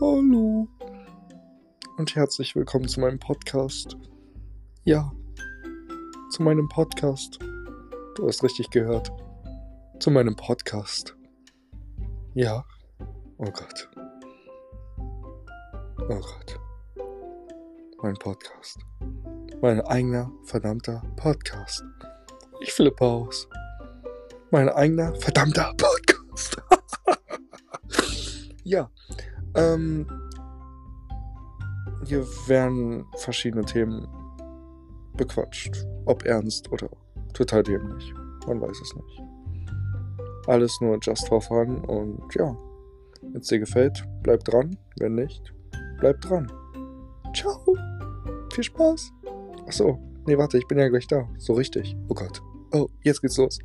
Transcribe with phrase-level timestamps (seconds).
[0.00, 0.68] Hallo
[1.96, 3.96] und herzlich willkommen zu meinem Podcast.
[4.84, 5.10] Ja,
[6.30, 7.40] zu meinem Podcast.
[8.14, 9.10] Du hast richtig gehört.
[9.98, 11.16] Zu meinem Podcast.
[12.34, 12.64] Ja.
[13.38, 13.88] Oh Gott.
[15.98, 16.60] Oh Gott.
[18.00, 18.78] Mein Podcast.
[19.60, 21.82] Mein eigener verdammter Podcast.
[22.60, 23.48] Ich flippe aus.
[24.52, 26.56] Mein eigener verdammter Podcast.
[28.62, 28.88] ja.
[29.58, 30.06] Ähm,
[32.04, 34.06] hier werden verschiedene Themen
[35.16, 35.84] bequatscht.
[36.06, 36.88] Ob ernst oder
[37.34, 38.14] total dämlich.
[38.46, 39.22] Man weiß es nicht.
[40.46, 42.56] Alles nur just for fun und ja.
[43.20, 44.76] Wenn es dir gefällt, bleib dran.
[44.98, 45.52] Wenn nicht,
[45.98, 46.50] bleib dran.
[47.34, 47.60] Ciao.
[48.52, 49.12] Viel Spaß.
[49.66, 49.98] Achso.
[50.26, 51.28] Nee, warte, ich bin ja gleich da.
[51.36, 51.96] So richtig.
[52.08, 52.42] Oh Gott.
[52.72, 53.58] Oh, jetzt geht's los.